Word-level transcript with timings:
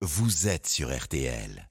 vous 0.00 0.46
êtes 0.46 0.68
sur 0.68 0.96
RTL. 0.96 1.68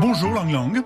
Bonjour 0.00 0.34
Lang 0.34 0.50
Lang. 0.50 0.84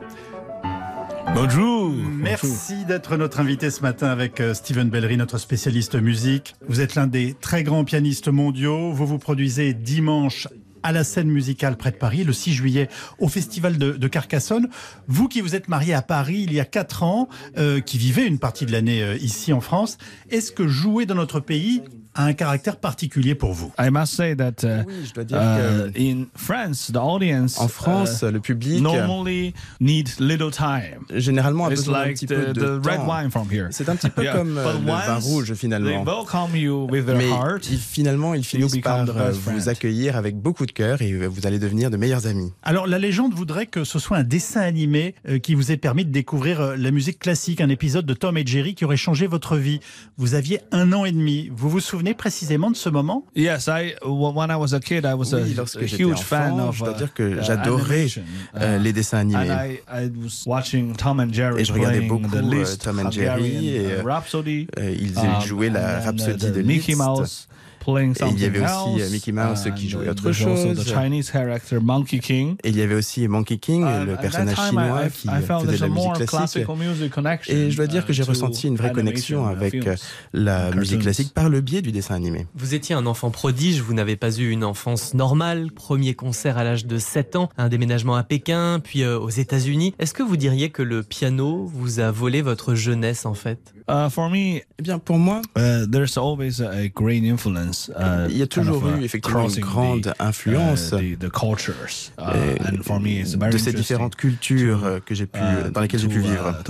Bonjour. 1.34 1.90
Merci 1.90 2.84
d'être 2.84 3.16
notre 3.16 3.40
invité 3.40 3.70
ce 3.70 3.80
matin 3.80 4.08
avec 4.08 4.40
euh, 4.40 4.52
Steven 4.52 4.90
Bellery, 4.90 5.16
notre 5.16 5.38
spécialiste 5.38 5.94
musique. 5.94 6.54
Vous 6.68 6.80
êtes 6.80 6.94
l'un 6.94 7.06
des 7.06 7.34
très 7.34 7.62
grands 7.62 7.84
pianistes 7.84 8.28
mondiaux. 8.28 8.92
Vous 8.92 9.06
vous 9.06 9.18
produisez 9.18 9.72
dimanche 9.72 10.46
à 10.82 10.92
la 10.92 11.04
scène 11.04 11.28
musicale 11.28 11.76
près 11.76 11.90
de 11.90 11.96
Paris, 11.96 12.24
le 12.24 12.32
6 12.32 12.52
juillet, 12.52 12.88
au 13.18 13.28
festival 13.28 13.78
de, 13.78 14.08
Carcassonne. 14.08 14.68
Vous 15.06 15.28
qui 15.28 15.40
vous 15.40 15.54
êtes 15.54 15.68
marié 15.68 15.94
à 15.94 16.02
Paris 16.02 16.42
il 16.44 16.52
y 16.52 16.60
a 16.60 16.64
4 16.64 17.02
ans, 17.02 17.28
euh, 17.56 17.80
qui 17.80 17.98
vivez 17.98 18.26
une 18.26 18.38
partie 18.38 18.66
de 18.66 18.72
l'année 18.72 19.02
euh, 19.02 19.16
ici 19.16 19.52
en 19.52 19.60
France, 19.60 19.98
est-ce 20.30 20.52
que 20.52 20.68
jouer 20.68 21.06
dans 21.06 21.14
notre 21.14 21.40
pays 21.40 21.82
a 22.14 22.24
un 22.24 22.32
caractère 22.34 22.76
particulier 22.76 23.34
pour 23.34 23.52
vous 23.52 23.72
I 23.78 23.90
must 23.90 24.14
say 24.14 24.36
that 24.36 24.64
uh, 24.64 24.84
Oui, 24.86 24.94
je 25.06 25.12
dois 25.14 25.24
dire 25.24 25.38
uh, 25.38 25.90
que 25.92 25.98
in 26.00 26.26
France, 26.36 26.90
the 26.92 26.96
audience 26.96 27.58
en 27.60 27.68
France, 27.68 28.22
uh, 28.22 28.30
le 28.30 28.40
public 28.40 28.80
normally 28.82 29.54
need 29.80 30.08
little 30.18 30.50
time. 30.50 31.00
généralement 31.14 31.66
a 31.66 31.70
It's 31.72 31.80
besoin 31.82 31.98
d'un 32.00 32.04
like 32.06 32.14
petit 32.16 32.26
the, 32.26 32.34
peu 32.34 32.52
de 32.52 32.60
the 32.60 32.86
red 32.86 32.96
temps. 32.96 33.08
wine 33.08 33.30
from 33.30 33.48
here. 33.50 33.68
C'est 33.70 33.88
un 33.88 33.96
petit 33.96 34.10
peu 34.10 34.22
Yeah. 34.24 34.34
comme 34.34 34.58
euh, 34.58 34.72
But 34.74 34.80
le 34.82 34.86
vin 34.92 35.14
rouge 35.16 35.46
They 35.48 35.56
finalement. 35.56 36.04
welcome 36.04 36.54
you 36.54 36.86
with 36.90 37.06
their 37.06 37.16
Mais 37.16 37.28
heart. 37.30 37.68
ils- 37.70 37.78
finalement, 37.78 38.34
ils 38.34 38.44
finissent 38.44 38.76
par 38.78 39.08
euh, 39.08 39.32
vous 39.32 39.68
accueillir 39.68 40.16
avec 40.16 40.36
beaucoup 40.36 40.66
de 40.66 40.72
cœur 40.72 41.00
et 41.02 41.10
euh, 41.12 41.26
vous 41.26 41.46
allez 41.46 41.58
devenir 41.58 41.90
de 41.90 41.96
meilleurs 41.96 42.26
amis. 42.26 42.52
Alors 42.62 42.86
la 42.86 42.98
légende 42.98 43.32
voudrait 43.34 43.66
que 43.66 43.84
ce 43.84 43.98
soit 43.98 44.18
un 44.18 44.22
dessin 44.22 44.60
animé 44.60 45.14
euh, 45.28 45.38
qui 45.38 45.54
vous 45.54 45.72
ait 45.72 45.76
permis 45.76 46.04
de 46.04 46.10
découvrir 46.10 46.60
euh, 46.60 46.76
la 46.76 46.90
musique 46.90 47.18
classique, 47.18 47.60
un 47.60 47.68
épisode 47.70 48.04
de 48.06 48.14
Tom 48.14 48.36
et 48.36 48.44
Jerry 48.46 48.74
qui 48.74 48.84
aurait 48.84 48.96
changé 48.96 49.26
votre 49.26 49.56
vie. 49.56 49.80
Vous 50.18 50.34
aviez 50.34 50.60
un 50.72 50.92
an 50.92 51.04
et 51.04 51.12
demi. 51.12 51.50
Vous 51.54 51.70
vous 51.70 51.80
souvenez 51.80 52.01
précisément 52.14 52.70
de 52.70 52.76
ce 52.76 52.88
moment? 52.88 53.24
Yes, 53.36 53.68
I 53.68 53.94
when 54.04 54.50
I 54.50 54.56
was 54.56 54.74
a 54.74 54.80
kid, 54.80 55.04
I 55.04 55.14
was 55.14 55.32
Oui, 55.32 55.52
a, 55.52 55.56
lorsque 55.56 55.76
a 55.82 55.86
j'étais 55.86 56.02
huge 56.02 56.12
enfant, 56.12 56.36
fan 56.36 56.60
of. 56.60 56.76
je 56.76 56.84
dois 56.84 56.92
uh, 56.92 56.96
dire 56.96 57.14
que 57.14 57.22
uh, 57.22 57.42
j'adorais 57.42 57.94
animation. 57.94 58.22
euh, 58.56 58.78
Uh, 58.78 58.82
les 58.82 58.92
dessins 58.92 59.18
And 59.18 59.34
animés. 59.34 59.80
I, 59.88 60.04
I 60.06 60.10
was 60.22 60.42
watching 60.46 60.94
Tom 60.96 61.20
and 61.20 61.32
Jerry 61.32 61.60
Et 61.62 61.64
je 61.64 61.72
regardais 61.72 62.00
beaucoup, 62.00 62.28
the 62.28 62.36
euh, 62.36 62.76
Tom 62.82 62.98
and 62.98 63.10
Jerry 63.10 63.56
Hungarian, 63.56 63.62
et, 63.62 63.76
uh, 63.76 63.90
euh, 63.98 64.02
Rhapsody. 64.04 64.66
Ils 64.78 65.18
Um, 65.18 65.40
jouaient 65.46 65.70
la 65.70 66.00
then, 66.00 66.04
rhapsodie 66.06 66.46
uh, 66.46 66.50
de 66.52 66.62
Mickey. 66.62 66.94
Mouse 66.96 67.48
playing 67.84 68.12
Et 68.12 68.24
il 68.30 68.40
y 68.40 68.44
avait 68.44 68.60
aussi, 68.60 69.00
euh, 69.00 69.04
else, 69.04 69.10
Mickey 69.12 69.32
Mouse 69.32 69.68
qui 69.76 69.88
jouait 69.88 70.06
uh, 70.06 70.10
autre 70.10 70.32
chose. 70.32 70.76
The 70.84 70.88
Chinese 70.88 71.30
character 71.30 71.78
Monkey 71.80 72.18
King. 72.18 72.56
Et 72.64 72.68
il 72.70 72.76
y 72.76 72.82
avait 72.82 72.94
aussi 72.94 73.26
Monkey 73.28 73.58
King, 73.58 73.84
le 74.06 74.16
personnage 74.16 74.54
time, 74.54 74.64
chinois 74.68 75.02
I- 75.06 75.10
qui 75.10 75.28
I 75.28 75.30
felt 75.46 75.60
faisait 75.66 75.78
de 75.78 75.84
a 75.84 75.88
la 75.88 75.94
musique 75.94 76.12
classique. 76.14 76.28
classical 76.64 76.76
music 76.76 77.12
connection, 77.12 77.54
Et 77.54 77.70
je 77.70 77.76
dois 77.76 77.86
dire 77.86 78.06
que 78.06 78.12
j'ai 78.12 78.22
uh, 78.22 78.26
ressenti 78.26 78.66
une 78.68 78.76
vraie 78.76 78.92
connexion 78.92 79.46
animation, 79.46 79.66
avec 79.66 79.74
euh, 79.86 79.96
films. 79.96 80.44
la 80.44 80.70
musique 80.72 81.00
classique 81.00 81.34
par 81.34 81.48
le 81.48 81.60
biais 81.60 81.82
du 81.82 81.92
dessin 81.92 82.14
animé. 82.14 82.46
Vous 82.54 82.74
étiez 82.74 82.94
un 82.94 83.06
enfant 83.06 83.30
prodige, 83.30 83.80
vous 83.80 83.94
n'avez 83.94 84.16
pas 84.16 84.30
eu 84.38 84.50
une 84.50 84.64
enfance 84.64 85.14
normale, 85.14 85.70
premier 85.72 86.14
concert 86.14 86.58
à 86.58 86.64
l'âge 86.64 86.86
de 86.86 86.98
7 86.98 87.36
ans, 87.36 87.48
un 87.58 87.68
déménagement 87.68 88.14
à 88.16 88.22
Pékin, 88.22 88.80
puis 88.82 89.02
euh, 89.02 89.18
aux 89.18 89.30
États-Unis. 89.30 89.94
Est-ce 89.98 90.14
que 90.14 90.22
vous 90.22 90.36
diriez 90.36 90.70
que 90.70 90.82
le 90.82 91.02
piano 91.02 91.64
vous 91.72 92.00
a 92.00 92.10
volé 92.10 92.42
votre 92.42 92.74
jeunesse 92.74 93.26
en 93.26 93.34
fait? 93.34 93.58
Uh, 93.90 94.08
for 94.10 94.30
me, 94.30 94.58
Eh 94.78 94.82
bien, 94.82 94.98
pour 94.98 95.18
moi, 95.18 95.42
uh, 95.56 95.86
there's 95.90 96.16
always 96.16 96.60
a 96.62 96.86
great 96.88 97.24
influence. 97.24 97.71
Uh, 97.88 98.28
il 98.30 98.36
y 98.36 98.42
a 98.42 98.46
toujours 98.46 98.80
kind 98.80 98.92
of, 98.92 98.98
eu 98.98 99.02
uh, 99.02 99.04
effectivement 99.04 99.48
une 99.48 99.60
grande 99.60 100.02
the, 100.18 100.22
influence 100.22 100.92
uh, 100.92 100.96
the, 100.96 101.18
the 101.18 101.30
cultures. 101.30 102.12
Uh, 102.18 102.56
and 102.66 102.82
for 102.82 103.00
me, 103.00 103.20
it's 103.20 103.34
very 103.34 103.52
de 103.52 103.58
ces 103.58 103.70
interesting 103.70 103.76
différentes 103.76 104.16
cultures 104.16 104.84
euh, 104.84 105.00
que 105.00 105.14
j'ai 105.14 105.26
pu, 105.26 105.38
uh, 105.38 105.70
dans 105.70 105.80
lesquelles 105.80 106.00
j'ai 106.00 106.08
pu 106.08 106.22
to, 106.22 106.26
uh, 106.26 106.30
vivre. 106.30 106.62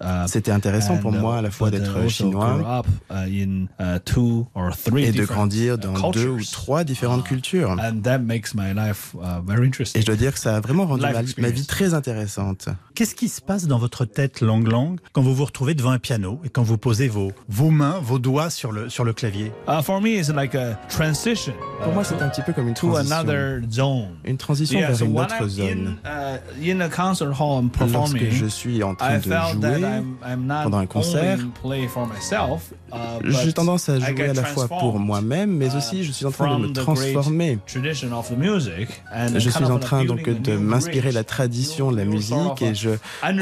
uh, 0.00 0.26
C'était 0.26 0.50
intéressant 0.50 0.98
pour 0.98 1.12
and, 1.12 1.16
uh, 1.16 1.20
moi 1.20 1.36
à 1.38 1.42
la 1.42 1.50
fois 1.50 1.68
uh, 1.68 1.70
d'être 1.72 1.96
also 1.96 2.08
chinois 2.08 2.58
grow 2.58 2.66
up, 2.66 2.86
uh, 3.10 3.14
in, 3.28 3.66
uh, 3.78 3.98
two 4.04 4.46
or 4.54 4.74
three 4.76 5.04
et 5.04 5.06
de 5.08 5.12
different, 5.12 5.34
grandir 5.48 5.74
uh, 5.74 5.78
dans 5.78 6.10
deux 6.10 6.28
ou 6.28 6.36
cultures. 6.36 6.52
trois 6.52 6.84
différentes 6.84 7.24
cultures. 7.24 7.70
And 7.78 8.02
that 8.02 8.18
makes 8.20 8.54
my 8.54 8.72
life 8.74 9.14
uh, 9.14 9.40
very 9.46 9.66
interesting. 9.66 9.98
Et 9.98 10.02
je 10.02 10.06
dois 10.06 10.16
dire 10.16 10.32
que 10.32 10.38
ça 10.38 10.56
a 10.56 10.60
vraiment 10.60 10.86
rendu 10.86 11.04
Life 11.04 11.36
ma, 11.38 11.50
vie 11.50 11.66
très 11.66 11.94
intéressante. 11.94 12.68
Qu'est-ce 12.94 13.14
qui 13.14 13.28
se 13.28 13.40
passe 13.40 13.66
dans 13.66 13.78
votre 13.78 14.04
tête 14.04 14.40
Lang 14.40 14.66
Lang 14.66 14.98
quand 15.12 15.22
vous 15.22 15.34
vous 15.34 15.44
retrouvez 15.44 15.74
devant 15.74 15.90
un 15.90 15.98
piano 15.98 16.40
et 16.44 16.48
quand 16.48 16.62
vous 16.62 16.78
posez 16.78 17.08
vos, 17.08 17.32
vos 17.48 17.70
mains, 17.70 17.98
vos 18.02 18.18
doigts 18.18 18.50
sur 18.50 18.72
le, 18.72 18.88
sur 18.88 19.04
le 19.04 19.12
clavier? 19.12 19.52
Uh, 19.66 19.80
for 19.80 19.98
me, 19.98 20.18
it's 20.18 20.28
like 20.30 20.54
a 20.54 20.78
transition. 20.90 21.54
Pour 21.82 21.92
moi, 21.94 22.04
c'est 22.04 22.20
un 22.20 22.28
petit 22.28 22.42
peu 22.42 22.52
comme 22.52 22.68
une 22.68 22.74
to 22.74 22.88
transition. 22.92 23.16
another 23.16 23.62
zone. 23.70 24.08
Une 24.24 24.36
transition 24.36 24.78
Yeah, 24.78 24.88
vers 24.88 24.98
so 24.98 25.06
une 25.06 25.18
autre 25.18 25.48
zone. 25.48 25.96
in, 26.04 26.08
uh, 26.08 26.38
in 26.62 26.80
a 26.82 26.88
concert 26.90 27.32
hall, 27.32 27.58
I'm 27.60 27.70
Lorsque 27.80 27.92
performing. 27.92 28.30
je 28.30 28.46
suis 28.46 28.82
en 28.82 28.94
train 28.94 29.16
I 29.16 29.20
de 29.20 29.22
jouer, 29.22 29.80
I'm, 29.80 30.16
I'm 30.22 30.46
not 30.46 30.64
pendant 30.64 30.78
un 30.78 30.86
concert, 30.86 31.38
only 31.38 31.50
play 31.62 31.88
for 31.88 32.06
myself, 32.06 32.72
uh, 32.92 32.96
j'ai 33.42 33.52
tendance 33.54 33.88
à 33.88 33.98
jouer 33.98 34.28
à 34.28 34.34
la 34.34 34.44
fois 34.44 34.68
pour 34.68 34.98
moi-même, 34.98 35.50
mais 35.56 35.68
uh, 35.72 35.76
aussi 35.78 36.04
je 36.04 36.12
suis 36.12 36.26
en 36.26 36.30
train 36.30 36.58
de 36.58 36.66
me 36.66 36.72
transformer. 36.74 37.58
great 37.66 37.66
tradition 37.66 38.12
of 38.18 38.28
the 38.28 38.36
music 38.38 39.02
and 39.14 39.38
Je 39.38 39.48
suis 39.50 39.64
en 39.64 39.78
train 39.78 40.04
donc 40.04 40.28
de 40.28 40.56
m'inspirer 40.58 41.10
la 41.12 41.24
tradition 41.24 41.90
de 41.90 41.96
la 41.96 42.04
musique 42.04 42.60
et 42.60 42.74
je 42.74 42.90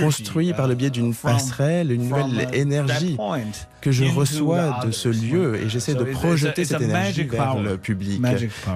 construis 0.00 0.52
par 0.52 0.68
le 0.68 0.76
biais 0.76 0.90
d'une 0.90 1.14
passerelle 1.14 1.90
une 1.90 2.08
nouvelle 2.08 2.48
énergie 2.52 3.16
que 3.82 3.92
je 3.92 4.04
reçois 4.04 4.80
de 4.86 4.90
ce 4.90 5.08
lieu 5.08 5.56
et 5.56 5.68
j'essaie 5.68 5.94
de 5.94 6.02
it's- 6.06 6.12
projeter 6.18 6.64
cette 6.64 6.80
énergie 6.80 7.24
vers 7.24 7.52
power. 7.52 7.62
le 7.62 7.76
public. 7.76 8.22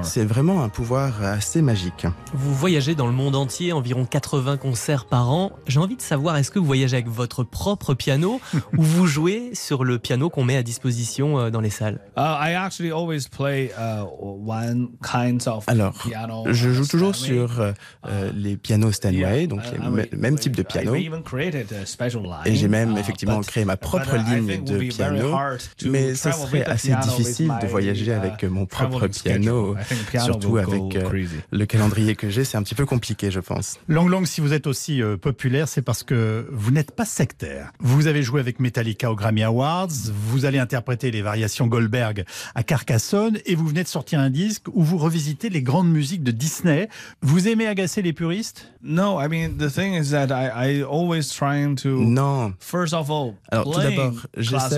C'est 0.03 0.25
vraiment 0.25 0.62
un 0.62 0.69
pouvoir 0.69 1.22
assez 1.22 1.62
magique. 1.62 2.06
Vous 2.34 2.55
voyagez 2.55 2.94
dans 2.94 3.06
le 3.06 3.12
monde 3.12 3.37
entier, 3.37 3.72
environ 3.72 4.05
80 4.05 4.56
concerts 4.59 5.06
par 5.06 5.31
an. 5.31 5.53
J'ai 5.67 5.78
envie 5.81 5.97
de 5.97 6.03
savoir, 6.03 6.37
est-ce 6.37 6.50
que 6.50 6.59
vous 6.59 6.67
voyagez 6.67 6.97
avec 6.97 7.09
votre 7.09 7.44
propre 7.44 7.94
piano 7.94 8.41
ou 8.77 8.83
vous 8.83 9.06
jouez 9.06 9.50
sur 9.55 9.84
le 9.84 9.99
piano 9.99 10.28
qu'on 10.28 10.44
met 10.44 10.56
à 10.56 10.62
disposition 10.62 11.38
euh, 11.38 11.50
dans 11.50 11.61
les 11.61 11.71
salles? 11.71 12.00
Uh, 12.17 12.21
I 12.21 12.55
actually 12.55 12.91
always 12.93 13.28
play 13.31 13.71
uh, 13.78 14.05
one 14.21 14.88
kind 15.03 15.41
of 15.47 15.65
Alors, 15.69 15.93
piano. 15.94 16.44
je 16.53 16.71
joue 16.73 16.87
toujours 16.87 17.15
sur 17.15 17.61
euh, 17.61 17.73
euh, 18.09 18.31
les 18.34 18.56
pianos 18.56 18.93
Steinway, 18.93 19.47
donc 19.47 19.61
uh, 19.73 19.78
mean, 19.88 20.05
même 20.17 20.37
type 20.38 20.56
de 20.56 20.62
piano. 20.62 20.94
even 20.97 21.23
created 21.23 21.73
a 21.73 21.87
special 21.87 22.23
line, 22.25 22.41
Et 22.44 22.55
j'ai 22.56 22.69
même 22.69 22.97
uh, 22.97 22.99
effectivement 23.00 23.41
créé 23.43 23.65
ma 23.65 23.77
propre 23.77 24.17
uh, 24.17 24.19
ligne 24.34 24.65
de 24.65 24.73
very 24.75 24.88
piano, 24.96 25.32
hard 25.32 25.60
to 25.78 25.90
mais 25.90 26.14
ça 26.14 26.30
travel 26.30 26.46
serait 26.46 26.64
assez 26.64 26.94
difficile 27.02 27.52
de 27.60 27.66
my, 27.66 27.70
voyager 27.70 28.12
uh, 28.12 28.14
avec 28.14 28.44
mon 28.44 28.66
propre 28.66 29.06
piano, 29.06 29.76
surtout 30.18 30.56
avec 30.58 30.96
euh, 30.96 31.26
le 31.50 31.66
calendrier 31.66 32.16
que 32.16 32.30
j'ai, 32.30 32.44
c'est 32.44 32.56
un 32.56 32.62
petit 32.62 32.74
peu 32.74 32.86
compliqué, 32.86 33.30
je 33.30 33.40
pense. 33.40 33.78
Lang 33.88 34.08
Lang, 34.08 34.26
si 34.26 34.40
vous 34.40 34.52
êtes 34.52 34.66
aussi 34.66 35.02
euh, 35.02 35.16
populaire, 35.16 35.68
c'est 35.68 35.82
parce 35.82 36.02
que 36.02 36.48
vous 36.52 36.70
n'êtes 36.70 36.92
pas 36.92 37.04
sectaire. 37.04 37.72
Vous 37.80 38.06
avez 38.06 38.22
joué 38.22 38.40
avec 38.40 38.60
Metallica 38.60 39.10
au 39.10 39.14
Grammy 39.14 39.42
Awards, 39.42 39.88
vous 40.12 40.44
allez 40.44 40.58
interpréter 40.58 41.10
les 41.10 41.22
variations 41.22 41.66
Goldberg 41.66 42.24
à 42.54 42.62
Carcassonne 42.62 43.38
et 43.46 43.54
vous 43.54 43.66
venez 43.66 43.82
de 43.82 43.88
sortir 43.88 44.20
un 44.20 44.30
disque 44.30 44.64
où 44.72 44.82
vous 44.82 44.98
revisitez 44.98 45.48
les 45.48 45.62
grandes 45.62 45.90
musiques 45.90 46.22
de 46.22 46.30
Disney. 46.30 46.88
Vous 47.22 47.48
aimez 47.48 47.66
agacer 47.66 48.02
les 48.02 48.12
puristes? 48.12 48.70
No, 48.82 49.20
I 49.20 49.28
mean 49.28 49.56
the 49.58 49.70
thing 49.70 49.94
is 49.94 50.10
that 50.10 50.28
I, 50.30 50.78
I 50.78 50.82
always 50.82 51.28
trying 51.28 51.74
to 51.76 51.88
Non. 52.00 52.54
first 52.60 52.94
of 52.94 53.10
all. 53.10 53.34
Alors 53.50 53.64
tout 53.72 53.80
d'abord, 53.80 54.12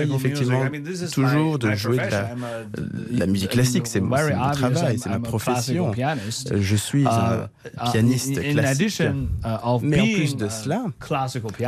j'essaye 0.09 0.15
effectivement 0.15 0.65
toujours 1.13 1.59
de 1.59 1.73
jouer 1.73 1.97
de 1.97 3.17
la, 3.17 3.25
musique 3.27 3.51
classique, 3.51 3.87
c'est 3.87 3.99
mon, 3.99 4.15
travail, 4.51 4.99
c'est 4.99 5.09
ma 5.09 5.19
profession. 5.19 5.91
pianist. 5.91 6.57
Je 6.59 6.75
suis 6.75 7.05
un 7.07 7.49
Uh, 7.69 7.91
pianiste 7.91 8.41
classique. 8.41 9.01
uh, 9.01 9.79
Mais 9.83 9.99
en 9.99 10.05
plus 10.05 10.35
de 10.35 10.49
cela, 10.49 10.85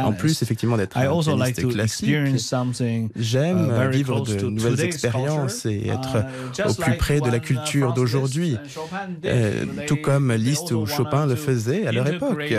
En 0.04 0.14
plus 0.14 0.42
effectivement 0.42 0.78
d'être 0.78 0.98
un 0.98 1.10
also 1.10 1.36
like 1.38 1.56
pianiste 1.56 1.74
classique, 1.74 2.16
j'aime 3.16 3.72
uh, 3.72 3.92
vivre 3.92 4.22
de 4.22 4.48
nouvelles 4.48 4.82
expériences 4.82 5.66
et 5.66 5.88
être 5.88 6.12
Uh, 6.12 6.54
just 6.54 6.80
au 6.80 6.82
plus 6.82 6.98
près 6.98 7.22
de 7.22 7.30
la 7.30 7.40
culture 7.40 7.94
d'aujourd'hui. 7.94 8.58
Euh, 9.26 9.66
tout 9.88 9.98
comme 9.98 10.32
Liszt 10.34 10.72
ou 10.72 10.86
Chopin 10.86 11.26
le 11.26 11.36
faisaient 11.36 11.88
à 11.88 11.92
leur 11.92 12.08
époque. 12.08 12.54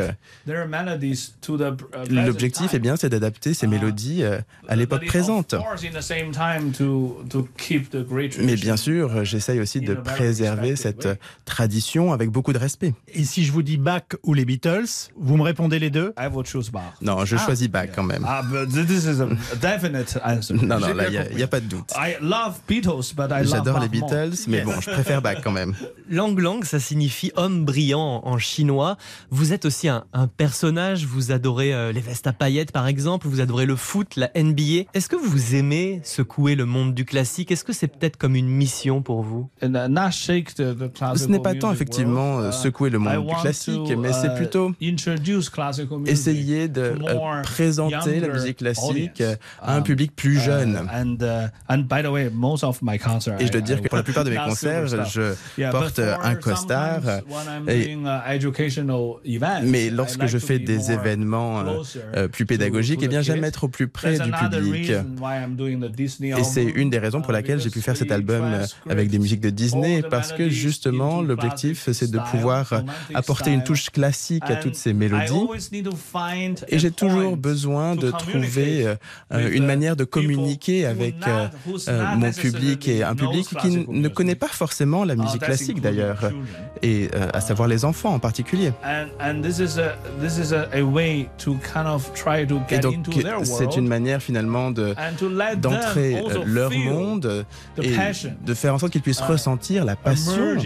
L'objectif 2.11 2.75
est 2.75 2.79
bien, 2.79 2.97
c'est 2.97 3.09
d'adapter 3.09 3.55
ces 3.55 3.67
mélodies 3.67 4.23
euh, 4.23 4.39
à 4.69 4.77
l'époque 4.77 5.07
présente. 5.07 5.55
Of 5.75 5.81
course, 5.81 5.85
in 5.85 5.99
the 5.99 6.03
same 6.03 6.33
time 6.33 6.73
to- 6.73 7.25
to 7.31 7.49
keep 7.57 7.91
the 7.91 8.05
great 8.07 8.37
Mais 8.39 8.45
tradition. 8.57 8.65
bien 8.67 8.77
sûr, 8.77 9.25
j'essaye 9.25 9.61
aussi 9.61 9.81
de 9.81 9.95
préserver 9.95 10.77
cette 10.77 11.05
way. 11.05 11.19
tradition 11.45 12.13
avec 12.13 12.31
beaucoup 12.31 12.53
de 12.53 12.59
respect. 12.59 12.95
Et 13.15 13.25
si 13.25 13.45
je 13.45 13.53
vous 13.53 13.63
dis 13.63 13.77
Bach 13.77 14.03
ou 14.23 14.35
les 14.35 14.45
Beatles, 14.45 14.87
vous 15.17 15.37
me 15.37 15.43
répondez 15.43 15.79
les 15.79 15.91
deux? 15.91 16.13
I 16.19 16.27
would 16.33 16.47
choose 16.47 16.71
Bach. 16.71 16.95
Non, 17.01 17.25
je 17.25 17.37
choisis 17.37 17.69
Bach 17.69 17.89
quand 17.95 18.03
même. 18.03 18.25
Ah, 18.27 18.43
but 18.43 18.69
this 18.87 19.05
is 19.05 19.21
a 19.21 19.29
definite 19.61 20.19
answer. 20.25 20.55
Non, 20.55 20.79
non, 20.79 20.95
là, 20.95 21.09
il 21.09 21.37
n'y 21.37 21.43
a, 21.43 21.45
a 21.45 21.49
pas 21.49 21.61
de 21.61 21.67
doute. 21.67 21.91
I 21.97 22.17
love 22.21 22.61
Beatles, 22.69 23.15
but 23.17 23.27
I 23.31 23.43
love 23.43 23.47
J'adore 23.49 23.79
les. 23.81 23.89
Beatles, 23.89 24.37
mais 24.49 24.63
bon, 24.63 24.73
je 24.81 24.91
préfère 24.91 25.23
Bach 25.23 25.37
quand 25.43 25.51
même. 25.53 25.75
Lang 26.11 26.39
Lang, 26.39 26.65
ça 26.65 26.81
signifie 26.81 27.31
homme 27.37 27.65
brillant 27.65 28.21
en 28.25 28.39
chinois. 28.39 28.97
Vous 29.31 29.53
êtes 29.53 29.65
aussi 29.65 29.89
un, 29.89 30.05
un 30.13 30.27
personnage, 30.29 31.05
vous 31.07 31.31
adorez 31.33 31.73
euh, 31.75 31.93
les 31.93 32.01
vestes 32.01 32.27
à 32.27 32.33
paillettes 32.33 32.73
par 32.73 32.87
exemple, 32.87 33.29
vous 33.29 33.41
adorez 33.41 33.67
le 33.67 33.77
foot, 33.77 34.17
la 34.17 34.31
NBA. 34.35 34.89
Est-ce 34.95 35.09
que 35.09 35.17
vous 35.17 35.55
aimez 35.55 35.62
aimez 35.63 36.01
secouer 36.05 36.55
le 36.57 36.67
monde 36.67 36.93
du 36.95 37.05
classique 37.05 37.51
Est-ce 37.53 37.65
que 37.65 37.73
c'est 37.73 37.87
peut-être 37.87 38.17
comme 38.17 38.35
une 38.37 38.49
mission 38.49 39.01
pour 39.03 39.23
vous? 39.23 39.49
And, 39.63 39.75
uh, 39.75 39.89
not 39.89 40.11
shake 40.11 40.55
the- 40.55 40.75
the 40.77 40.91
Ce 41.17 41.27
n'est 41.27 41.39
pas 41.39 41.55
tant 41.55 41.73
effectivement 41.73 42.41
euh, 42.41 42.51
uh, 42.51 42.53
secouer 42.53 42.91
le 42.91 42.99
monde 42.99 43.27
du 43.27 43.35
classique, 43.41 43.75
to, 43.89 43.97
mais 43.97 44.13
c'est 44.13 44.35
plutôt 44.35 44.73
introduce 44.83 45.49
classical 45.49 45.99
music 45.99 46.13
essayer 46.13 46.69
de 46.69 46.81
euh, 46.83 47.43
présenter 47.43 48.21
la 48.21 48.29
musique 48.29 48.59
classique 48.59 49.21
euh, 49.21 49.37
à 49.61 49.77
un 49.77 49.83
public 49.83 50.15
plus 50.17 50.39
jeune. 50.39 50.77
and, 50.93 51.17
uh, 51.21 51.49
and 51.69 51.85
by 51.89 52.03
the 52.03 52.09
way, 52.11 52.29
most 52.33 52.65
of 52.65 52.81
my 52.83 52.99
concerts, 52.99 53.41
Et 53.41 53.47
je 53.47 53.53
dois 53.53 53.61
dire 53.61 53.81
que 53.81 53.89
pour 53.89 53.97
la 53.97 54.03
plupart 54.03 54.25
de 54.25 54.31
mes 54.31 54.37
concerts, 54.37 54.87
je 55.07 55.35
porte 55.71 55.99
un 56.01 56.35
costard. 56.35 57.03
et- 57.69 57.93
uh, 57.93 57.99
Mais 59.65 59.91
lorsque 59.91 60.27
je 60.27 60.39
fais 60.39 60.59
des 60.59 60.91
événements 60.93 61.61
euh, 61.61 61.83
euh, 62.17 62.29
plus 62.29 62.47
pédagogiques, 62.47 63.01
eh 63.03 63.09
bien 63.09 63.23
j'aime 63.23 63.45
être 63.45 63.65
au 63.65 63.69
plus 63.69 63.89
près 63.89 64.19
du 64.19 64.31
public. 64.31 64.93
Reason 65.43 65.49
why 65.49 65.49
I'm 65.49 65.57
doing 65.57 65.81
the 65.81 65.91
Disney 65.91 66.31
Et 66.39 66.45
c'est 66.45 66.65
une 66.65 66.91
des 66.91 66.99
raisons 66.99 67.21
pour 67.21 67.33
laquelle 67.33 67.61
j'ai 67.61 67.71
pu 67.71 67.81
faire 67.81 67.97
cet 67.97 68.13
album 68.13 68.45
euh, 68.45 68.67
avec 68.89 69.11
des 69.11 69.19
musiques 69.19 69.41
de 69.41 69.51
Disney, 69.51 70.03
parce 70.03 70.33
que 70.33 70.49
justement 70.49 71.23
l'objectif 71.23 71.89
c'est 71.93 72.11
de 72.11 72.19
pouvoir 72.31 72.73
euh, 72.73 72.81
apporter 73.15 73.53
une 73.53 73.65
touche 73.65 73.91
classique 73.91 74.45
à 74.47 74.57
And 74.57 74.61
toutes 74.63 74.77
ces 74.77 74.93
mélodies. 74.93 75.47
Et 76.69 76.79
j'ai 76.79 76.91
toujours 76.91 77.37
besoin 77.37 77.97
de 77.97 78.11
trouver 78.11 78.87
euh, 78.87 78.97
with 79.31 79.55
une 79.55 79.67
manière 79.67 79.97
de 79.97 80.05
communiquer 80.05 80.87
avec 80.87 81.17
mon 81.89 82.33
public 82.33 82.89
et 82.89 83.03
un 83.03 83.15
public 83.15 83.47
qui 83.61 83.71
ne 83.71 83.87
music. 83.87 84.15
connaît 84.15 84.35
pas 84.35 84.49
forcément 84.49 85.05
la 85.05 85.15
Uh, 85.15 85.25
musique 85.25 85.43
classique 85.43 85.81
d'ailleurs, 85.81 86.33
et 86.83 87.11
à 87.33 87.41
savoir 87.41 87.69
les 87.69 87.85
enfants 87.85 88.15
en 88.15 88.19
particulier. 88.19 88.73
And, 88.85 89.09
and 89.21 89.43
this 89.43 89.59
is 89.59 89.79
a 89.79 89.97
this 90.21 90.39
is 90.39 90.53
a, 90.53 90.69
a 90.73 90.83
way 90.83 91.29
to 91.39 91.55
kind 91.73 91.87
of 91.87 92.13
try 92.15 92.47
to 92.47 92.57
Et 92.69 92.75
get 92.77 92.81
donc 92.81 92.95
into 92.95 93.13
their 93.23 93.45
c'est 93.45 93.77
une 93.77 93.87
manière 93.87 94.23
finalement 94.23 94.71
de 94.71 94.95
d'entrer 95.57 96.17
euh, 96.17 96.45
leur 96.45 96.71
monde 96.71 97.45
et 97.81 97.95
de 98.45 98.55
faire 98.55 98.75
en 98.75 98.79
sorte 98.79 98.93
qu'ils 98.93 99.03
puissent 99.03 99.21
uh, 99.21 99.33
ressentir 99.33 99.85
la 99.85 99.97
passion 99.97 100.57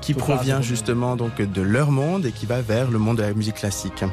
qui 0.00 0.14
provient 0.14 0.62
justement 0.62 1.16
donc 1.16 1.40
de 1.40 1.62
leur 1.62 1.90
monde 1.90 2.26
et 2.26 2.32
qui 2.32 2.46
va 2.46 2.60
vers 2.60 2.90
le 2.90 2.98
monde 2.98 3.18
de 3.18 3.22
la 3.22 3.34
musique 3.34 3.56
classique. 3.56 4.04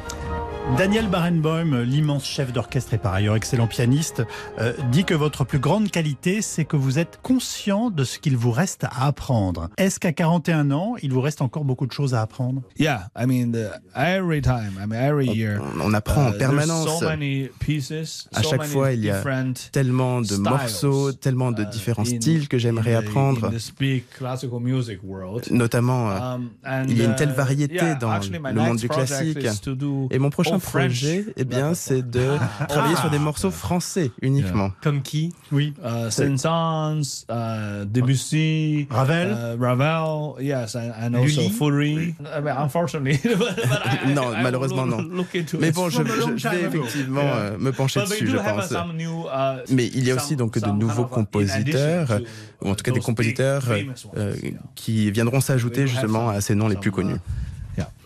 Daniel 0.78 1.08
Barenboim, 1.08 1.82
l'immense 1.82 2.24
chef 2.24 2.52
d'orchestre 2.52 2.94
et 2.94 2.98
par 2.98 3.12
ailleurs 3.12 3.34
excellent 3.34 3.66
pianiste, 3.66 4.22
euh, 4.60 4.72
dit 4.92 5.04
que 5.04 5.14
votre 5.14 5.44
plus 5.44 5.58
grande 5.58 5.90
qualité, 5.90 6.42
c'est 6.42 6.64
que 6.64 6.76
vous 6.76 6.98
êtes 6.98 7.18
conscient 7.22 7.90
de 7.90 8.04
ce 8.04 8.18
qu'il 8.20 8.36
vous 8.36 8.52
reste 8.52 8.84
à 8.84 9.06
apprendre. 9.06 9.68
Est-ce 9.78 9.98
qu'à 9.98 10.12
41 10.12 10.70
ans, 10.70 10.94
il 11.02 11.12
vous 11.12 11.20
reste 11.20 11.42
encore 11.42 11.64
beaucoup 11.64 11.86
de 11.86 11.92
choses 11.92 12.14
à 12.14 12.22
apprendre? 12.22 12.62
Yeah, 12.78 13.08
I 13.18 13.26
mean 13.26 13.50
the, 13.50 13.70
every 13.96 14.40
time, 14.40 14.78
I 14.80 14.86
mean 14.86 14.94
every 15.00 15.26
year. 15.26 15.60
On 15.82 15.92
apprend 15.92 16.26
en 16.28 16.32
uh, 16.32 16.38
permanence. 16.38 16.84
there's 16.86 17.00
So 17.00 17.08
many 17.08 17.48
pieces, 17.58 18.28
À 18.32 18.42
so 18.42 18.50
chaque 18.50 18.60
many 18.60 18.72
fois, 18.72 18.92
il 18.92 19.04
y 19.04 19.10
a 19.10 19.16
different 19.16 19.54
Tellement 19.72 20.20
de 20.20 20.26
styles, 20.26 20.40
morceaux, 20.40 21.12
tellement 21.12 21.50
de 21.50 21.64
uh, 21.64 21.66
différents 21.66 22.02
in- 22.06 22.20
styles 22.20 22.48
que 22.48 22.58
j'aimerais 22.58 22.94
apprendre. 22.94 23.46
in 23.46 23.50
this 23.50 23.72
big 23.78 24.04
classical 24.16 24.60
music 24.60 25.00
world. 25.02 25.46
Notamment, 25.50 26.10
euh, 26.10 26.16
Um, 26.36 26.50
and, 26.64 26.84
il 26.88 26.96
y 26.98 27.02
a 27.02 27.06
une 27.06 27.12
uh, 27.12 27.16
telle 27.16 27.32
variété 27.32 27.74
yeah, 27.74 27.94
dans 27.96 28.10
actually, 28.10 28.38
my 28.38 28.52
le 28.54 28.60
monde 28.60 28.76
du 28.76 28.88
classique. 28.88 29.38
is 29.42 29.60
to 29.60 29.74
do 29.74 30.06
et 30.12 30.18
mon 30.18 30.30
prochain 30.30 30.49
French 30.58 30.90
projet, 31.00 31.24
eh 31.36 31.44
bien, 31.44 31.74
c'est 31.74 32.02
de 32.02 32.26
travailler 32.68 32.96
sur 32.96 33.10
des 33.10 33.18
morceaux 33.18 33.50
français 33.50 34.10
uniquement. 34.22 34.70
Comme 34.82 35.02
qui? 35.02 35.32
Oui. 35.52 35.74
uh, 35.84 36.10
Saint-Saëns, 36.10 37.24
uh, 37.30 37.86
Debussy, 37.86 38.86
Ravel. 38.90 39.30
uh, 39.30 39.62
Ravel, 39.62 40.42
yes, 40.44 40.74
and, 40.74 40.92
and 41.00 41.14
also 41.14 41.42
unfortunately, 41.42 43.18
but 43.22 43.58
I, 44.04 44.12
Non, 44.14 44.32
I 44.32 44.42
malheureusement, 44.42 44.86
non. 44.86 45.02
look 45.02 45.34
into 45.34 45.58
Mais 45.58 45.68
it. 45.68 45.74
bon, 45.74 45.88
je, 45.88 46.02
vais 46.02 46.62
effectivement 46.64 47.20
Yeah. 47.20 47.34
euh, 47.36 47.58
me 47.58 47.72
pencher 47.72 48.00
dessus, 48.00 48.26
je 48.28 48.36
have 48.36 48.56
pense. 48.56 48.70
uh, 48.70 49.72
Mais 49.74 49.86
il 49.94 50.04
y 50.04 50.10
a 50.10 50.14
aussi 50.14 50.36
donc 50.36 50.58
de 50.58 50.70
nouveaux 50.70 51.04
uh, 51.04 51.10
compositeurs, 51.10 52.20
ou 52.62 52.70
en 52.70 52.74
tout 52.74 52.82
cas 52.82 52.92
des 52.92 53.00
compositeurs 53.00 53.64
euh, 53.70 53.82
euh, 54.16 54.34
qui 54.74 55.10
viendront 55.10 55.40
s'ajouter 55.40 55.86
justement 55.86 56.28
à 56.30 56.40
ces 56.40 56.54
noms 56.54 56.68
les 56.68 56.76
plus 56.76 56.90
connus. 56.92 57.16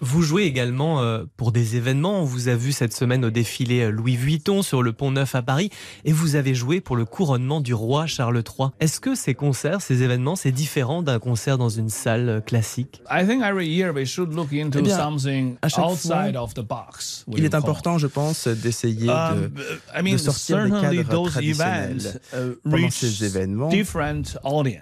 Vous 0.00 0.22
jouez 0.22 0.42
également 0.44 1.00
euh, 1.00 1.24
pour 1.36 1.50
des 1.52 1.76
événements. 1.76 2.20
On 2.20 2.24
vous 2.24 2.48
a 2.48 2.54
vu 2.54 2.72
cette 2.72 2.94
semaine 2.94 3.24
au 3.24 3.30
défilé 3.30 3.82
euh, 3.82 3.90
Louis 3.90 4.16
Vuitton 4.16 4.62
sur 4.62 4.82
le 4.82 4.92
Pont 4.92 5.10
Neuf 5.10 5.34
à 5.34 5.40
Paris 5.42 5.70
et 6.04 6.12
vous 6.12 6.36
avez 6.36 6.54
joué 6.54 6.80
pour 6.80 6.94
le 6.96 7.04
couronnement 7.06 7.60
du 7.60 7.72
roi 7.72 8.06
Charles 8.06 8.42
III. 8.58 8.68
Est-ce 8.80 9.00
que 9.00 9.14
ces 9.14 9.34
concerts, 9.34 9.80
ces 9.80 10.02
événements, 10.02 10.36
c'est 10.36 10.52
différent 10.52 11.02
d'un 11.02 11.18
concert 11.18 11.56
dans 11.56 11.70
une 11.70 11.88
salle 11.88 12.28
euh, 12.28 12.40
classique? 12.40 13.00
I 13.10 13.26
think 13.26 13.42
every 13.42 13.66
year 13.68 13.92
we 13.94 14.04
should 14.04 14.34
look 14.34 14.52
into 14.52 14.80
Eh 14.80 14.82
bien, 14.82 14.96
something 14.98 15.56
à 15.62 15.68
chaque 15.68 15.84
outside 15.86 16.32
fois, 16.34 16.42
of 16.42 16.54
the 16.54 16.60
box. 16.60 17.24
we 17.26 17.38
Il 17.38 17.44
est 17.44 17.54
important, 17.54 17.96
je 17.98 18.06
pense, 18.06 18.46
d'essayer 18.46 19.08
Um, 19.08 19.48
de, 19.54 19.62
I 19.98 20.02
mean, 20.02 20.12
de 20.12 20.18
sortir 20.18 20.64
des 20.64 20.70
certainly 20.70 20.96
cadres 20.98 21.10
those 21.10 21.30
traditionnels. 21.32 21.96
events 21.96 22.18
uh, 22.34 22.56
Pendant 22.62 22.76
reach 22.76 22.92
ces 22.92 23.24
événements, 23.24 23.70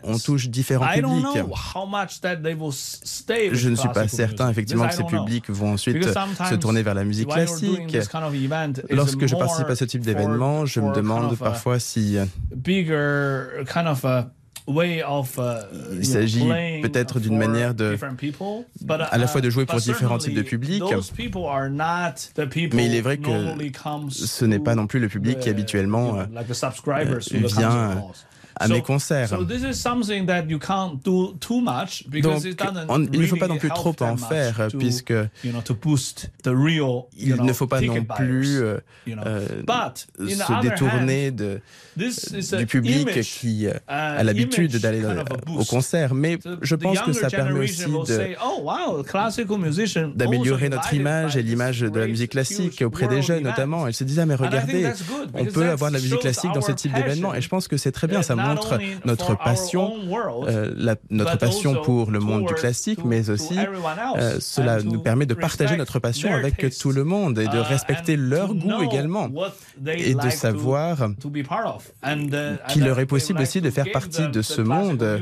on 0.04 0.18
touche 0.18 0.48
différents 0.48 0.86
I 0.92 1.00
don't 1.00 1.22
publics. 1.22 1.44
know 1.46 1.54
how 1.74 1.86
much 1.86 2.20
that 2.22 2.36
they 2.42 2.54
will 2.54 2.70
s- 2.70 3.00
stay 3.04 3.50
with 3.50 3.58
Je 3.58 3.68
ne 3.68 3.76
suis 3.76 3.88
pas 3.90 4.08
certain 4.08 4.46
music. 4.46 4.52
effectivement 4.58 4.81
I 4.90 4.92
ces 4.92 5.02
publics 5.04 5.50
vont 5.50 5.72
ensuite 5.72 6.04
se 6.04 6.54
tourner 6.56 6.82
vers 6.82 6.94
la 6.94 7.04
musique 7.04 7.28
classique. 7.28 7.96
Lorsque 8.90 9.26
je 9.26 9.34
participe 9.36 9.68
à 9.68 9.76
ce 9.76 9.84
type 9.84 10.02
d'événement, 10.02 10.66
je 10.66 10.80
me 10.80 10.92
demande 10.94 11.36
parfois 11.38 11.78
si 11.78 12.16
uh, 12.16 12.20
know, 15.96 16.02
s'agit 16.04 16.48
peut-être 16.82 17.18
d'une 17.18 17.36
manière 17.36 17.74
de- 17.74 17.96
à 19.10 19.18
la 19.18 19.26
fois 19.26 19.40
de 19.40 19.50
jouer 19.50 19.64
uh, 19.64 19.66
pour 19.66 19.76
but 19.80 19.84
différents 19.92 20.18
types 20.18 20.34
de 20.34 20.42
publics. 20.42 20.82
Mais 22.72 22.86
il 22.86 22.94
est 22.94 23.00
vrai 23.00 23.18
que 23.18 23.30
ce 24.10 24.44
n'est 24.44 24.60
pas 24.60 24.74
non 24.76 24.86
plus 24.86 25.00
le 25.00 25.08
public 25.08 25.40
qui 25.40 25.48
habituellement 25.48 26.18
euh, 26.20 26.26
vient. 27.48 28.02
À 28.58 28.66
So- 28.66 28.74
mes 28.74 28.82
concerts. 28.82 29.28
So 29.28 29.44
this 29.44 29.62
is 29.62 29.74
something 29.74 30.26
that 30.26 30.44
you 30.48 30.58
can't 30.58 30.98
do 31.04 31.34
too 31.40 31.60
much 31.60 32.04
because 32.08 32.44
Donc, 32.44 32.60
on- 32.88 33.06
il 33.12 33.20
ne 33.20 33.26
faut 33.26 33.36
pas 33.36 33.48
non 33.48 33.56
plus 33.58 33.68
trop 33.70 33.94
en 34.00 34.16
faire, 34.16 34.68
to, 34.70 34.78
puisque 34.78 35.10
you 35.44 35.50
know 35.50 35.62
to 35.62 35.74
boost 35.74 36.30
the 36.42 36.48
real 36.48 37.04
you 37.16 37.28
il 37.28 37.34
know, 37.34 37.44
ne 37.44 37.52
faut 37.52 37.66
pas 37.66 37.80
non 37.80 38.04
plus 38.04 38.60
euh, 38.60 38.78
you 39.06 39.14
know. 39.14 39.22
euh, 39.26 39.62
But 39.66 40.06
se 40.28 40.60
détourner 40.62 41.28
hand, 41.28 41.36
de, 41.36 41.60
du 42.58 42.66
public 42.66 43.08
image, 43.10 43.26
qui 43.26 43.66
a 43.88 44.22
l'habitude 44.22 44.76
d'aller 44.78 45.00
kind 45.00 45.18
of 45.18 45.26
a 45.30 45.60
au 45.60 45.64
concert. 45.64 46.14
Mais 46.14 46.38
So 46.42 46.50
je 46.62 46.74
pense 46.74 47.00
que 47.00 47.12
ça 47.12 47.28
permet 47.30 47.60
aussi 47.60 47.84
oh, 48.44 48.62
wow, 48.62 49.02
d'améliorer 50.14 50.68
notre 50.68 50.94
image 50.94 51.36
et 51.36 51.42
l'image 51.42 51.80
de 51.80 51.98
la 51.98 52.06
musique 52.06 52.32
classique 52.32 52.82
auprès 52.84 53.08
des 53.08 53.22
jeunes 53.22 53.42
notamment. 53.42 53.86
Ils 53.88 53.94
se 53.94 54.04
disent 54.04 54.18
ah 54.18 54.26
mais 54.26 54.34
regardez, 54.34 54.90
on 55.34 55.44
peut 55.44 55.68
avoir 55.68 55.90
de 55.90 55.96
la 55.96 56.02
musique 56.02 56.20
classique 56.20 56.52
dans 56.54 56.60
ce 56.60 56.72
type 56.72 56.92
d'événement 56.94 57.34
et 57.34 57.40
je 57.40 57.48
pense 57.48 57.68
que 57.68 57.76
c'est 57.76 57.92
très 57.92 58.06
bien. 58.06 58.22
Ça 58.22 58.36
montre 58.48 58.78
notre 59.04 59.36
passion, 59.36 59.92
euh, 60.46 60.72
la- 60.76 60.96
notre 61.10 61.38
passion 61.38 61.82
pour 61.82 62.10
le 62.10 62.20
monde 62.20 62.46
du 62.46 62.54
classique, 62.54 63.00
mais 63.04 63.30
aussi 63.30 63.56
euh, 63.58 64.38
cela 64.40 64.78
and 64.78 64.82
to 64.82 64.88
nous 64.90 65.00
permet 65.00 65.26
de 65.26 65.34
partager 65.34 65.70
respect 65.70 65.78
notre 65.78 65.98
passion 65.98 66.28
their 66.28 66.38
avec 66.38 66.78
tout 66.78 66.92
le 66.92 67.04
monde 67.04 67.38
et 67.38 67.46
de 67.48 67.58
Uh, 67.58 67.64
respecter 67.64 68.14
and 68.16 68.28
leur 68.28 68.48
to 68.48 68.54
goût 68.54 68.68
know 68.68 68.82
également 68.82 69.30
et 69.86 70.14
de 70.14 70.30
savoir 70.30 70.98
to 71.20 71.30
be 71.30 71.42
part 71.46 71.76
of. 71.76 71.92
And, 72.02 72.28
uh, 72.32 72.56
qu'il 72.68 72.84
leur 72.84 72.98
est 72.98 73.06
possible 73.06 73.40
aussi 73.40 73.60
de 73.60 73.70
faire 73.70 73.90
partie 73.92 74.28
de 74.28 74.40
the 74.40 74.42
ce 74.42 74.60
monde. 74.62 75.20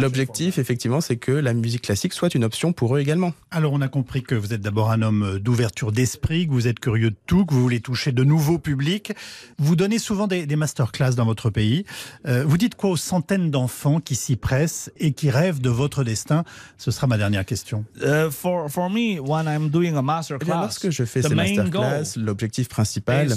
L'objectif, 0.00 0.58
effectivement, 0.58 1.00
c'est 1.00 1.16
que 1.16 1.32
la 1.32 1.54
musique 1.54 1.82
classique 1.82 2.12
soit 2.12 2.34
une 2.34 2.44
option 2.44 2.72
pour 2.72 2.96
eux 2.96 3.00
également. 3.00 3.32
Alors 3.50 3.72
on 3.72 3.80
a 3.80 3.88
compris 3.88 4.22
que 4.22 4.34
vous 4.34 4.52
êtes 4.52 4.60
d'abord 4.60 4.90
un 4.90 5.02
homme 5.02 5.38
d'ouverture 5.40 5.92
d'esprit, 5.92 6.46
que 6.46 6.52
vous 6.52 6.66
êtes 6.68 6.80
curieux 6.80 7.10
de 7.10 7.16
tout, 7.26 7.44
que 7.46 7.54
vous 7.54 7.62
voulez 7.62 7.80
toucher 7.80 8.12
de 8.12 8.24
nouveaux 8.24 8.58
publics. 8.58 9.12
Vous 9.58 9.76
donnez 9.76 9.98
souvent 9.98 10.26
des, 10.26 10.46
des 10.46 10.56
masterclass 10.56 11.12
dans 11.14 11.24
votre 11.24 11.50
pays. 11.50 11.84
Euh, 12.26 12.44
vous 12.46 12.58
dites 12.58 12.74
quoi 12.74 12.90
aux 12.90 12.96
centaines 12.96 13.50
d'enfants 13.50 14.00
qui 14.00 14.14
s'y 14.14 14.36
pressent 14.36 14.90
et 14.98 15.12
qui 15.12 15.30
rèvent 15.30 15.60
de 15.60 15.70
votre 15.70 16.04
destin? 16.04 16.44
Ce 16.76 16.90
sera 16.90 17.06
ma 17.06 17.18
dernière 17.18 17.44
question. 17.44 17.84
Uh, 18.00 18.30
for, 18.30 18.70
for 18.70 18.90
me, 18.90 19.18
when 19.20 19.46
I'm 19.46 19.70
doing 19.70 19.96
a 19.96 20.02
master 20.02 20.38
Eh 20.40 20.44
bien, 20.44 20.60
lorsque 20.60 20.90
je 20.90 21.04
fais 21.04 21.20
the 21.20 21.28
ces 21.28 21.34
masterclass, 21.34 22.16
l'objectif 22.16 22.68
principal, 22.68 23.28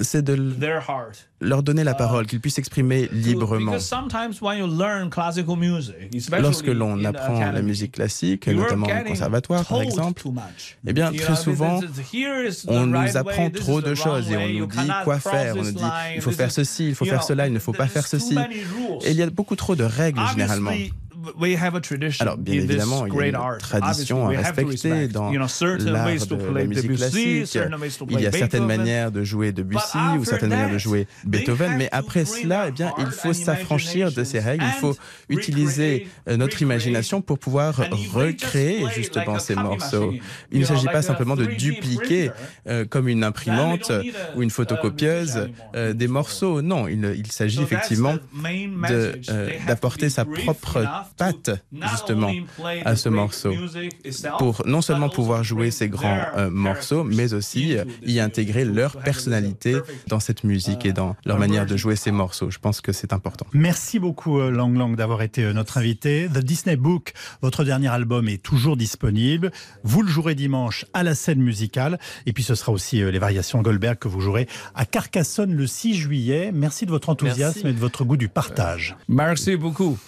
c'est 0.00 0.22
de 0.22 0.34
l- 0.34 0.54
their 0.58 0.82
heart. 0.88 1.28
leur 1.40 1.62
donner 1.62 1.84
la 1.84 1.94
parole, 1.94 2.26
qu'ils 2.26 2.40
puissent 2.40 2.54
s'exprimer 2.54 3.08
librement. 3.12 3.72
Because 3.72 3.86
sometimes 3.86 4.40
when 4.40 4.58
you 4.58 4.66
learn 4.66 5.10
classical 5.10 5.56
music, 5.56 5.94
especially 6.14 6.42
Lorsque 6.42 6.66
l'on 6.66 6.98
in 6.98 7.04
apprend 7.04 7.52
la 7.52 7.62
musique 7.62 7.92
classique, 7.92 8.46
notamment 8.48 8.86
au 8.86 9.04
conservatoire 9.08 9.64
par 9.64 9.82
exemple, 9.82 10.22
eh 10.86 10.92
bien, 10.92 11.12
très 11.12 11.36
souvent, 11.36 11.80
on 12.66 12.86
nous 12.86 13.16
apprend 13.16 13.50
trop 13.50 13.80
de 13.80 13.94
choses 13.94 14.30
et 14.30 14.36
on 14.36 14.48
nous 14.48 14.66
dit 14.66 14.88
quoi 15.04 15.18
faire. 15.18 15.56
On 15.56 15.62
nous 15.62 15.72
dit 15.72 15.84
il 16.16 16.22
faut 16.22 16.30
faire 16.30 16.50
ceci, 16.50 16.88
il 16.88 16.94
faut 16.94 17.04
faire 17.04 17.22
cela, 17.22 17.46
il 17.46 17.52
ne 17.52 17.58
faut 17.58 17.72
pas 17.72 17.88
faire 17.88 18.06
ceci. 18.06 18.36
Et 19.04 19.10
il 19.10 19.16
y 19.16 19.22
a 19.22 19.30
beaucoup 19.30 19.56
trop 19.56 19.76
de 19.76 19.84
règles 19.84 20.20
généralement. 20.30 20.72
Obviously, 21.28 21.54
we 21.54 21.56
have 21.62 21.74
a 21.74 21.80
tradition 21.80 22.20
Alors, 22.20 22.36
bien 22.36 22.54
évidemment, 22.54 23.06
il 23.06 23.12
y 23.12 23.12
a 23.12 23.16
great 23.16 23.28
une 23.30 23.34
art. 23.36 23.58
tradition 23.58 24.26
à 24.26 24.28
respecter 24.30 24.92
respect, 24.92 25.08
dans 25.08 25.30
l'art 25.30 26.26
de 26.26 26.54
la 26.54 26.64
musique 26.64 26.82
Debussy, 26.84 26.96
classique. 26.96 27.46
certain 27.46 27.78
ways 27.78 27.90
to 27.98 28.06
Il 28.10 28.20
y 28.20 28.26
a 28.26 28.32
certaines 28.32 28.48
Beethoven. 28.66 28.66
manières 28.78 29.10
de 29.12 29.24
jouer 29.24 29.52
Debussy 29.52 29.98
But 29.98 30.18
ou 30.18 30.22
after 30.22 30.24
certaines 30.30 30.48
manières 30.50 30.68
de 30.68 30.72
that, 30.74 30.78
jouer 30.78 31.06
Beethoven, 31.24 31.76
mais 31.76 31.88
après 31.92 32.24
cela, 32.24 32.66
eh 32.68 32.72
bien, 32.72 32.92
il 32.98 33.06
faut 33.06 33.32
s'affranchir 33.32 34.12
de 34.12 34.24
ces 34.24 34.38
règles, 34.40 34.64
il 34.64 34.80
faut 34.80 34.96
utiliser 35.28 36.08
euh, 36.28 36.36
notre 36.36 36.54
recreate 36.54 36.62
imagination 36.62 37.20
pour 37.22 37.38
pouvoir 37.38 37.76
recréer 38.12 38.84
justement 38.94 39.38
ces 39.38 39.54
morceaux. 39.54 40.14
Il 40.52 40.60
ne 40.60 40.64
s'agit 40.64 40.86
pas 40.86 41.02
simplement 41.02 41.36
de 41.36 41.46
3D 41.46 41.56
dupliquer 41.56 42.30
euh, 42.68 42.84
comme 42.84 43.08
une 43.08 43.24
imprimante 43.24 43.90
ou 44.36 44.42
une 44.42 44.50
a 44.50 44.52
photocopieuse 44.52 45.48
euh, 45.74 45.92
des 45.92 46.08
morceaux. 46.08 46.62
Non, 46.62 46.88
il, 46.88 47.04
il 47.16 47.30
s'agit 47.32 47.62
effectivement 47.62 48.16
d'apporter 49.66 50.10
sa 50.10 50.24
propre 50.24 50.84
patte 51.16 51.50
justement 51.90 52.32
à 52.84 52.96
ce 52.96 53.08
morceau 53.08 53.52
pour 54.38 54.62
non 54.66 54.80
seulement 54.80 55.08
pouvoir 55.08 55.44
jouer 55.44 55.70
ces 55.70 55.88
grands 55.88 56.14
their 56.14 56.32
euh, 56.36 56.50
morceaux, 56.50 57.04
mais 57.04 57.34
aussi 57.34 57.76
euh, 57.76 57.84
y 58.04 58.20
intégrer 58.20 58.64
music 58.64 58.76
leur 58.76 58.96
personnalité 58.96 59.76
dans 60.08 60.20
cette 60.20 60.44
musique 60.44 60.86
et 60.86 60.92
dans 60.92 61.16
leur 61.24 61.36
uh, 61.36 61.40
manière 61.40 61.66
de 61.66 61.76
jouer 61.76 61.96
ces 61.96 62.10
morceaux. 62.10 62.50
Je 62.50 62.58
pense 62.58 62.80
que 62.80 62.92
c'est 62.92 63.12
important. 63.12 63.46
Merci 63.52 63.98
beaucoup 63.98 64.38
euh, 64.40 64.50
Lang 64.50 64.76
Lang 64.76 64.96
d'avoir 64.96 65.22
été 65.22 65.52
notre 65.52 65.78
invité. 65.78 66.28
The 66.32 66.38
Disney 66.38 66.76
Book, 66.76 67.12
votre 67.42 67.64
dernier 67.64 67.88
album 67.88 68.28
est 68.28 68.42
toujours 68.42 68.76
disponible. 68.76 69.52
Vous 69.82 70.02
le 70.02 70.08
jouerez 70.08 70.34
dimanche 70.34 70.84
à 70.92 71.02
la 71.02 71.14
scène 71.14 71.40
musicale 71.40 71.98
et 72.26 72.32
puis 72.32 72.42
ce 72.42 72.54
sera 72.54 72.72
aussi 72.72 72.98
les 72.98 73.18
variations 73.18 73.62
Goldberg 73.62 73.98
que 73.98 74.08
vous 74.08 74.20
jouerez 74.20 74.48
à 74.74 74.86
Carcassonne 74.86 75.54
le 75.54 75.66
6 75.66 75.94
juillet. 75.94 76.50
Merci 76.52 76.86
de 76.86 76.90
votre 76.90 77.08
enthousiasme 77.08 77.60
Merci. 77.64 77.68
et 77.68 77.72
de 77.72 77.78
votre 77.78 78.04
goût 78.04 78.16
du 78.16 78.28
partage. 78.28 78.96
Merci 79.08 79.56
beaucoup. 79.56 79.98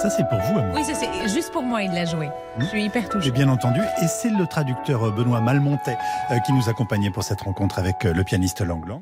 Ça 0.00 0.08
c'est 0.08 0.26
pour 0.26 0.38
vous, 0.38 0.58
Amour. 0.58 0.74
Oui, 0.76 0.82
ça, 0.82 0.94
c'est 0.94 1.28
juste 1.28 1.52
pour 1.52 1.62
moi, 1.62 1.82
il 1.82 1.92
l'a 1.92 2.06
joué. 2.06 2.30
Je 2.58 2.64
suis 2.64 2.84
hyper 2.84 3.06
touchée. 3.06 3.26
J'ai 3.26 3.30
bien 3.32 3.50
entendu. 3.50 3.80
Et 4.00 4.06
c'est 4.06 4.30
le 4.30 4.46
traducteur 4.46 5.06
euh, 5.06 5.10
Benoît 5.10 5.42
Malmontet 5.42 5.98
euh, 6.30 6.38
qui 6.38 6.54
nous 6.54 6.70
accompagnait 6.70 7.10
pour 7.10 7.22
cette 7.22 7.42
rencontre 7.42 7.78
avec 7.78 8.06
euh, 8.06 8.14
le 8.14 8.24
pianiste 8.24 8.62
Lang 8.62 8.86
Lang. 8.86 8.98